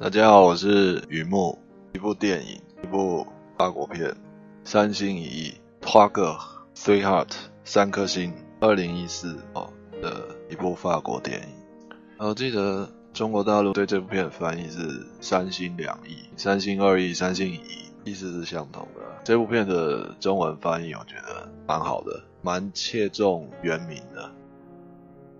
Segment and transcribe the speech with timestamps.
[0.00, 1.58] 大家好，我是雨木。
[1.92, 3.26] 一部电影，一部
[3.58, 4.14] 法国片，
[4.62, 6.38] 三心一意，Trois cœurs,
[6.76, 11.48] Three Hearts，三颗心，二零一四哦的一部法国电影。
[12.16, 19.02] 我记得中国大陆对这部片的翻译是三心两意，三心二意，三心一意，意思是相同的。
[19.24, 24.30] 这部片的中文翻译我觉得蛮好的，蛮切中原名的。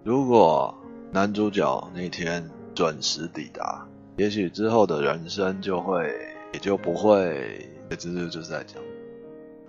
[0.03, 0.75] 如果
[1.13, 3.87] 男主角那天准时抵达，
[4.19, 6.13] 也许之后的人生就会
[6.53, 7.67] 也就不会。
[7.91, 8.83] 这这就是在讲，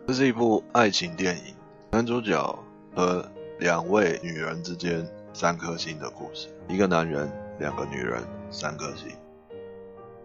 [0.06, 1.56] 这是一部爱情电影，
[1.92, 2.60] 男主角
[2.94, 3.26] 和
[3.60, 6.50] 两位女人之间三颗心的故事。
[6.68, 8.22] 一个男人，两个女人，
[8.52, 9.08] 三颗心，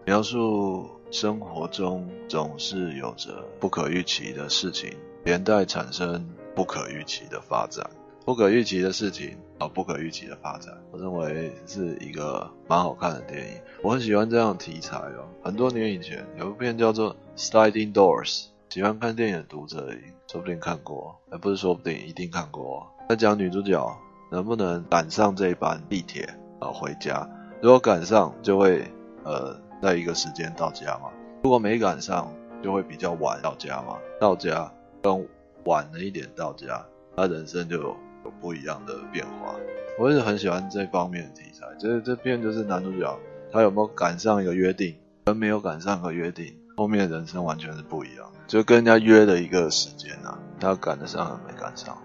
[0.05, 4.91] 描述生活中总是有着不可预期的事情，
[5.23, 7.89] 连带产生不可预期的发展。
[8.25, 13.61] 不可预期的事情啊，不可预期的发展，我认为是一个蛮好看的电影。
[13.83, 15.27] 我很喜欢这样的题材哦。
[15.43, 19.93] 很多年以前有一部片叫做《Sliding Doors》，喜欢看电影的读者
[20.27, 22.91] 说不定看过，而不是说不定一定看过。
[23.07, 23.95] 在讲女主角
[24.31, 26.27] 能不能赶上这一班地铁
[26.59, 27.29] 啊回家，
[27.61, 28.91] 如果赶上就会
[29.23, 31.11] 呃在一个时间到家嘛，
[31.43, 32.33] 如果没赶上
[32.63, 35.23] 就会比较晚到家嘛，到家更
[35.65, 36.83] 晚了一点到家，
[37.15, 37.95] 她人生就。
[38.25, 39.55] 有不一样的变化，
[39.99, 41.67] 我一直很喜欢这方面的题材。
[41.79, 43.17] 就是这片就是男主角
[43.51, 44.95] 他有没有赶上一个约定，
[45.25, 48.39] 跟没有赶上个约定，后面人生完全是不一样的。
[48.47, 51.95] 就跟人家约了一个时间啊，他赶得上没赶上。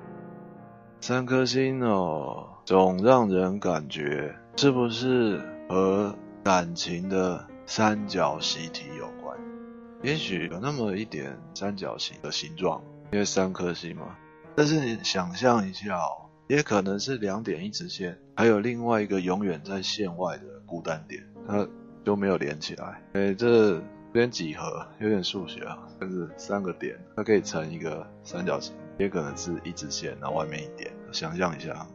[1.01, 9.39] 三颗星哦，总让人感觉是不是和感情的三角习题有关？
[10.03, 14.17] 也许有那么一点三角形的形状，因为三颗星嘛。
[14.61, 21.67] 但是你想象一下哦，也可能是两点一直线，还有另外一个永远在线外的孤单点，它
[22.05, 23.03] 就没有连起来。
[23.15, 25.79] 哎，这有点几何，有点数学啊。
[25.99, 30.93] 但是三个点，它可以成一个三角形，也可能是一直线，然后外面一点。
[31.11, 31.87] 想象一下，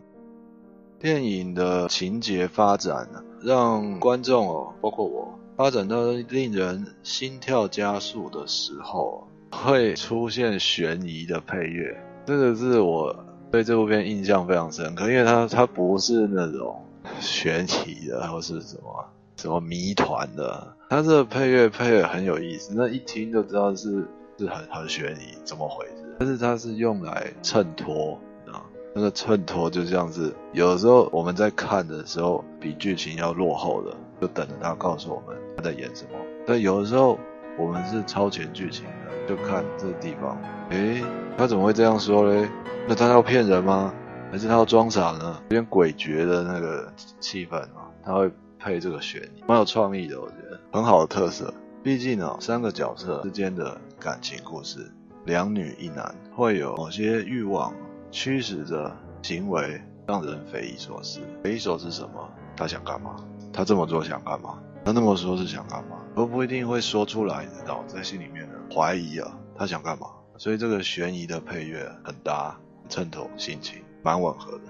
[0.98, 11.96] 电影的情节发展呢，让观众哦，包括我，发展到令人心跳加速的时候，会出现悬疑的配乐。
[12.26, 13.16] 这个是我
[13.52, 16.84] 对这部片印象非常深刻，因为它它不是那种
[17.20, 19.06] 悬疑的，或是什么
[19.38, 24.08] 什么谜团的，它这个配乐配的很有意思，那一听就知道是
[24.40, 26.16] 是很很悬疑，怎么回事？
[26.20, 28.66] 但是它是用来衬托啊，
[28.96, 37.20] 那个衬托就像是有的时候我们在看的时候比剧情要落后的，就等着他告诉我们他在演什么，但有的时候
[37.58, 38.92] 我们是超前剧情的。
[39.28, 40.38] 就看这地方，
[40.70, 41.04] 诶，
[41.36, 42.48] 他怎么会这样说嘞？
[42.88, 43.92] 那他要骗人吗？
[44.32, 45.42] 还是他要装傻呢？
[45.50, 51.52] 有点诡谲的那个气氛啊，他会配这个悬疑，蛮有创意的，我觉得很好的特色。
[51.82, 54.92] 毕竟啊，三个角色之间的感情故事，
[55.26, 57.74] 两女一男，会有某些欲望
[58.12, 61.20] 驱使着行为，让人匪夷所思。
[61.44, 62.30] 匪夷所思什么？
[62.56, 63.16] 他想干嘛？
[63.52, 64.60] 他这么做想干嘛？
[64.86, 65.98] 他那么说是想干嘛？
[66.16, 70.06] 都不一定会说出来，知道在心里面的怀疑啊，他想干嘛？
[70.38, 72.56] 所以这个悬疑的配乐很搭，
[72.88, 74.66] 衬托心情，蛮吻合的。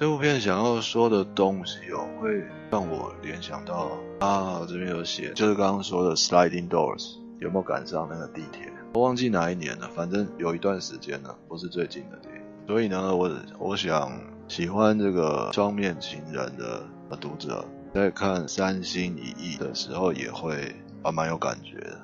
[0.00, 3.90] 这部片想要说的东西哦，会让我联想到
[4.20, 8.72] 啊，这边有写，就是刚刚说的 Sliding Doors，有没有赶上那个地铁？
[8.94, 12.40] 我忘记哪一年了，反正有一段时间了，不是最近的电影。
[12.66, 14.10] 所以呢，我我想
[14.48, 16.82] 喜欢这个双面情人的
[17.20, 17.62] 读者。
[17.94, 22.00] 在看三心一意的时候，也会还蛮有感觉的。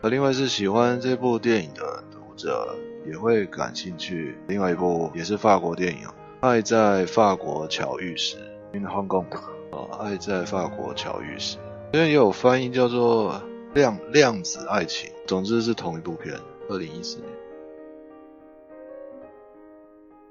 [0.00, 2.74] 而另外是喜欢这部电影的读者，
[3.06, 4.38] 也会感兴趣。
[4.46, 6.08] 另外一部也是法国电影
[6.40, 8.38] 《爱在法国巧遇时》
[8.78, 9.26] （In Hong Kong）。
[9.72, 11.58] 哦，《爱在法国巧遇时》，
[11.92, 13.34] 因为也有翻译叫做
[13.74, 15.10] 《量量子爱情》。
[15.26, 16.34] 总之是同一部片，
[16.70, 17.28] 二零一四年。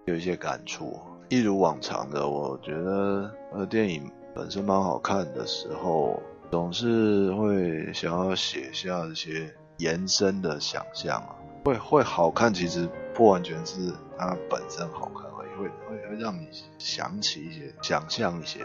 [0.05, 4.09] 有一些感触，一如往常的，我觉得呃电影。
[4.37, 11.35] 本身蛮好看的时候，总是会想要写下一些延伸的想象啊。
[11.65, 16.47] 会会好看，其实不完全是它本身好看而已，会会会让你
[16.77, 18.59] 想起一些、想象一些。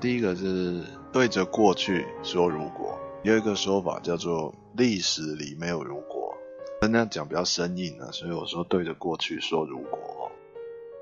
[0.00, 6.34] 第一个是对着过去说如果，有一个说法叫做历史里没有如果，
[6.80, 10.32] 那样讲比较生硬啊，所以我说对着过去说如果，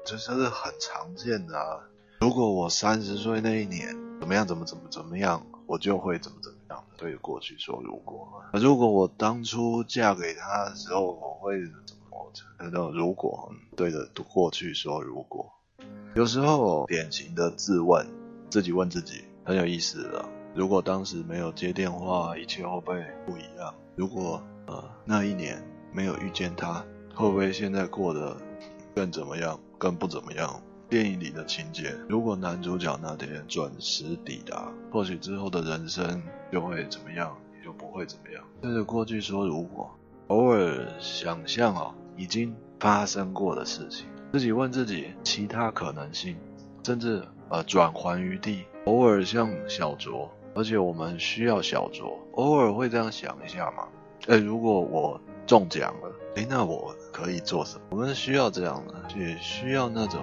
[0.05, 1.89] 这是很常见的啊。
[2.23, 6.85] 如果我三十岁那一年怎么样，怎么怎么怎么样，我就会怎么怎么样。
[6.97, 12.33] 对着过去说如果，如果我当初嫁给他的时候，我会怎么？
[12.61, 15.53] 那种如果对着过去说如果，
[16.15, 18.07] 有时候典型的自问，
[18.49, 20.25] 自己问自己很有意思的。
[20.55, 23.75] 如果当时没有接电话，一切会不会不一样？
[23.97, 25.61] 如果呃那一年
[25.93, 26.85] 没有遇见他，
[27.17, 28.37] 会不会现在过得
[28.95, 30.63] 更怎么样，更不怎么样？
[30.93, 36.23] 电影里的情节，如果男主角那天准时抵达，或许之后的人生
[36.53, 38.45] 就会怎么样，也就不会怎么样。
[38.61, 39.91] 对着过去说如果，
[40.27, 44.05] 偶尔想象哦，已经发生过的事情，
[44.35, 46.37] 自己问自己其他可能性，
[46.85, 53.89] 甚至呃转还余地，偶尔像小酌，而且我们需要小酌，偶尔会这样想一下嘛？
[54.29, 57.85] 哎，如果我中奖了，哎，那我可以做什么？
[57.89, 60.21] 我们需要这样的，也需要那种。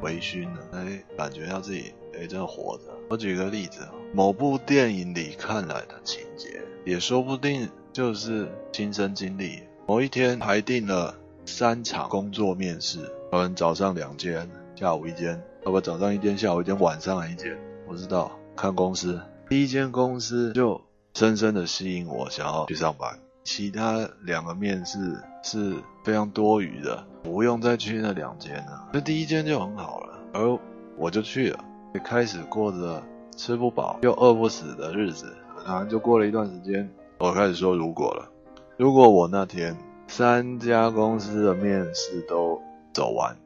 [0.00, 2.84] 微醺了，哎，感觉到自己哎，真的活着。
[3.08, 9.62] 我举个例子，某部电影里看来的情节，也说不定就是亲身经历。
[9.86, 12.98] 某一天排定了三场工作面试，
[13.30, 17.56] 可能早上两间，下午一间，要不早上一间，下午一间，晚上一间，
[17.86, 18.30] 不知道。
[18.56, 20.80] 看公司，第一间公司就
[21.14, 23.18] 深深的吸引我，想要去上班。
[23.44, 24.98] 其他两个面试
[25.42, 28.88] 是非常多余的，不用再去那两间了。
[28.92, 30.58] 那第一间就很好了，而
[30.96, 31.58] 我就去了，
[31.92, 33.02] 也开始过着
[33.36, 35.36] 吃不饱又饿不死的日子。
[35.66, 36.88] 然后就过了一段时间，
[37.18, 38.30] 我开始说如果了，
[38.76, 39.76] 如果我那天
[40.06, 42.62] 三家公司的面试都
[42.92, 43.36] 走完，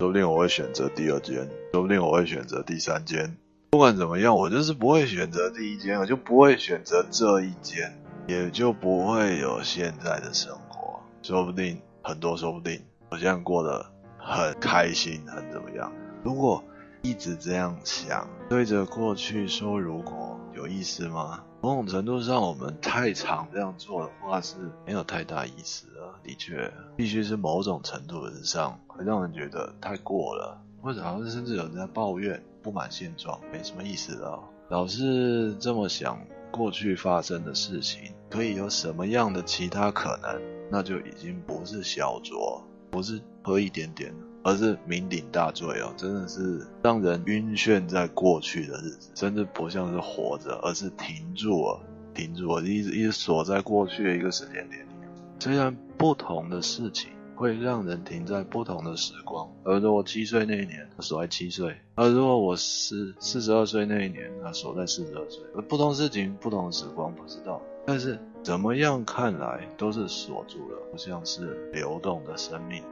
[0.00, 3.36] 说不定我会选择第二间，说不定我会选择第三间。
[3.70, 7.94] 不管怎么样，我就是不会选择第一间，我就不会选择这一间。
[8.26, 12.78] 也就不会有现在的生活，说不定很多，说不定
[13.10, 13.84] 我现在过得
[14.18, 15.92] 很开心，很怎么样？
[16.22, 16.62] 如果
[17.02, 21.42] 一直这样想，对着过去说如果有意思吗？
[21.60, 24.56] 某种程度上，我们太常这样做的话是
[24.86, 26.14] 没有太大意思的。
[26.22, 34.38] 的确，必须是某种程度上，会让人觉得太过了，或者好像甚至有人在抱怨不满现状，没什么意思的。
[34.68, 36.18] 老是这么想。
[36.50, 40.40] 过去发生的事情可以有什么样的其他可能？
[40.70, 45.92] 那就已经不是小酌，不是喝一点点，而是酩酊大醉哦！
[45.96, 51.80] 真的是让人晕眩在过去的日子，甚至不像是活着，而是停住了，
[52.14, 54.90] 停住了，一直一直锁在过去的一个时间点里。
[55.38, 57.10] 虽然不同的事情。
[57.38, 65.40] 会让人停在不同的时光，而如果我七岁那一年，他锁在七岁；而如果我是四十二岁那一年，他锁在四十二岁。
[65.54, 67.62] 而不同事情、不同的时光，不知道。
[67.86, 72.82] 但是怎么样看来都是锁住了，不像是流动的生命。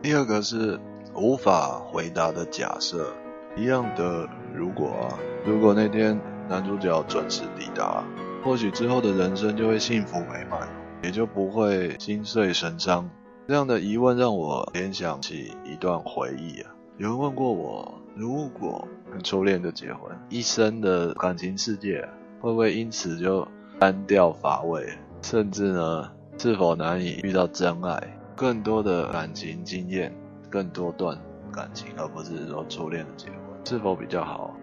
[0.00, 0.78] 第二个是
[1.16, 3.12] 无法回答的假设，
[3.56, 6.16] 一样的，如果啊，如果那天
[6.48, 8.04] 男主角准时抵达，
[8.44, 10.79] 或许之后的人生就会幸福美满。
[11.02, 13.08] 也就不会心碎神伤。
[13.48, 16.70] 这样的疑问让我联想起一段回忆啊。
[16.98, 18.86] 有人问过我，如果
[19.24, 22.06] 初恋就结婚，一生的感情世界
[22.40, 23.46] 会不会因此就
[23.78, 24.86] 单调乏味？
[25.22, 28.18] 甚至呢，是否难以遇到真爱？
[28.36, 30.14] 更多的感情经验，
[30.48, 31.18] 更多段
[31.50, 34.54] 感情，而不是说初恋的结婚，是否比较好？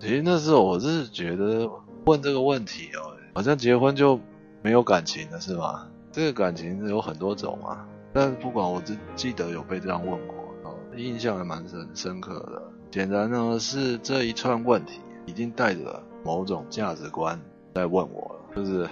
[0.00, 1.70] 其实那时候我是觉得
[2.06, 4.18] 问这个问题哦，好像结婚就。
[4.64, 5.86] 没有感情的是吗？
[6.10, 10.34] 这个感情有很多种啊，但不管，我只记得有被这样问过，
[10.96, 12.62] 印象还蛮深深刻的。
[12.90, 17.38] 显然呢，是这一串问题已经带着某种价值观
[17.74, 18.88] 在问我了，就是，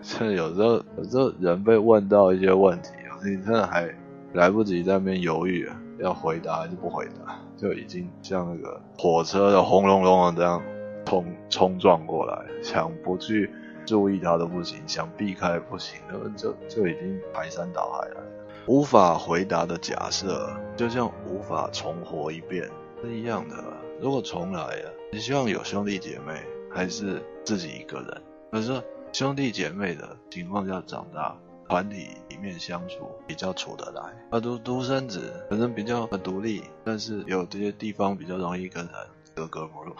[0.00, 2.88] 这 有时候有时候人被问到一些问题，
[3.22, 3.94] 你真的还
[4.32, 10.62] 来不及在那边犹豫，要回答还是不回答，就已经像那个火车的轰隆隆的这样
[11.04, 13.50] 冲冲撞过来，想不去。
[13.86, 16.00] 注意他都不行，想避开不行，
[16.36, 18.22] 就就已经排山倒海了。
[18.66, 22.70] 无法回答的假设，就像无法重活一遍
[23.02, 23.56] 是一样的。
[24.00, 28.22] 如果重来了，你希望有兄弟姐妹，还是自己一个人？
[28.52, 28.82] 可是
[29.12, 31.36] 兄弟姐妹的情况下长大，
[31.68, 38.94] 团体里面相处比较处得来，而独独生子可能比较很独立，但是有这些地方比较容易跟人
[39.34, 39.94] 格格不入。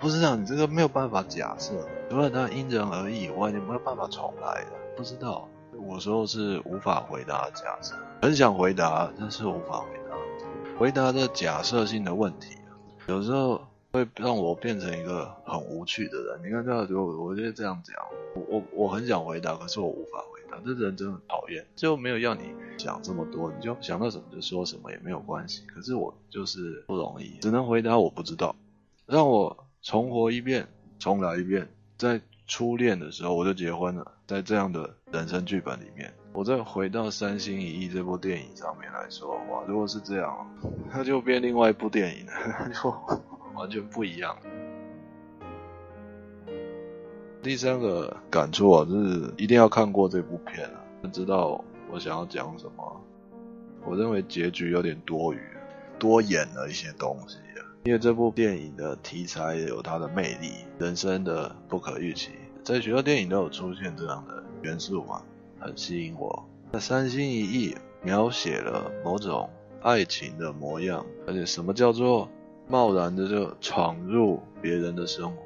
[0.00, 1.72] 不知道，你这个没有办法假设，
[2.08, 4.70] 除了它因人而异以外，你没有办法重来的。
[4.96, 10.16] 不知道，我说是无法回答的假设，很想回答，但是无法回答。
[10.78, 12.56] 回答的假设性的问题，
[13.08, 16.40] 有时候会让我变成一个很无趣的人。
[16.44, 17.96] 你看这样，我我觉得这样讲，
[18.36, 20.58] 我我我很想回答，可是我无法回答。
[20.64, 25.64] 这人真的很讨厌，就没有要你想这么多，你就想到什么就说什么也没有关系。
[25.66, 28.54] 可是我就是不容易，只能回答我不知道，
[29.06, 29.56] 让我。
[29.82, 30.66] 重活一遍，
[30.98, 31.68] 重来一遍。
[31.96, 34.12] 在初恋的时候我就结婚了。
[34.26, 40.46] 在这样的人生剧本里面，我再回到三心一意这部电影上面来说的话，如果是这样，
[40.92, 42.32] 那就变另外一部电影了，
[42.74, 42.90] 就
[43.54, 44.36] 完全不一样。
[47.42, 53.00] 第三个感触啊，就是一定要看过这部片啊，知道我想要讲什么。
[53.86, 55.40] 我认为结局有点多余，
[55.98, 57.38] 多演了一些东西。
[57.88, 65.22] 因为这部电影的题材有它的魅力，人生的不可预期，在许多电影都有出现这样的元素嘛，
[65.58, 66.44] 很吸引我。
[66.70, 69.48] 那三心一意描写了某种
[69.80, 72.28] 爱情的模样，而且什么叫做
[72.68, 75.36] 贸然的就闯入别人的生活，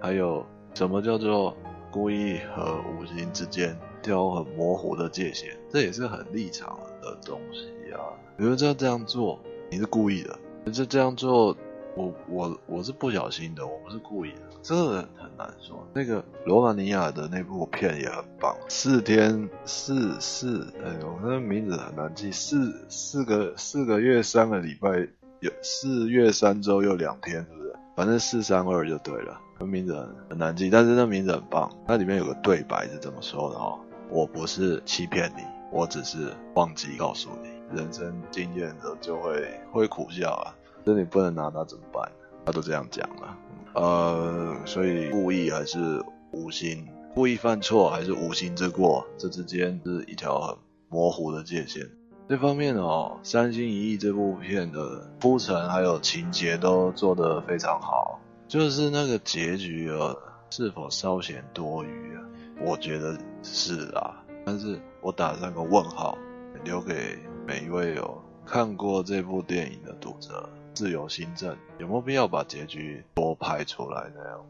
[0.00, 0.42] 还有。
[0.72, 1.54] 什么叫做
[1.90, 5.54] 故意和无心之间挑很模糊的界限？
[5.68, 7.98] 这也是很立场的东西啊。
[8.38, 10.32] 比如说这样做，你是故意的；
[10.72, 11.56] 就这样做，
[11.96, 14.40] 我我我是不小心的，我不是故意的。
[14.62, 15.86] 这个很难说。
[15.94, 25.08] 那个罗马尼亚的那部片也很棒，四天四四，哎呦，那个名字很难记，四四个四个月三个礼拜，
[25.40, 27.72] 有四月三周又两天，是不是？
[27.96, 29.40] 反正四三二就对了。
[29.58, 31.70] 那名字很很难记，但是那名字很棒。
[31.86, 37.49] 那里面有个对白是这么说的哦：“我不是欺骗你，我只是忘记告诉你。
[37.74, 42.10] 人生经验的就会会苦笑啊，这你不能拿他怎么办？
[42.46, 43.36] 他都这样讲了，
[43.74, 50.56] 呃，所以故意还是无心，故意犯错还是无心之过，这之间是一条很
[50.88, 51.86] 模糊的界限。
[52.28, 60.16] 这方面哦，三心一意这部片的铺陈还有情节都做得非常好。”就是那个结局啊，
[60.48, 62.22] 是否稍显多余啊？
[62.64, 66.16] 我觉得是啊，但是我打上个问号，
[66.64, 67.18] 留给
[67.50, 74.46] 每一位有看过这部电影的读者自由心证，有没有必要把结局多拍出来那样？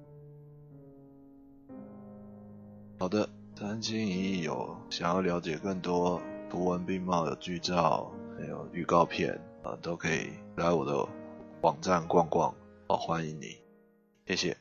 [2.99, 3.27] 好的，
[3.57, 11.09] 三心一意有想要了解更多图文并茂的剧照，还有预告片啊，都可以来我的
[11.63, 12.55] 网站逛逛，
[12.87, 13.57] 好，欢迎你。
[14.27, 14.61] 谢谢。